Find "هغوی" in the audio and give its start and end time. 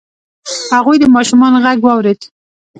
0.75-0.97